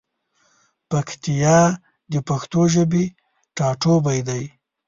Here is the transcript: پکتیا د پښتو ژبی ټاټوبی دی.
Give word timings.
پکتیا 0.89 1.59
د 2.11 2.13
پښتو 2.27 2.61
ژبی 2.73 3.05
ټاټوبی 3.57 4.19
دی. 4.27 4.43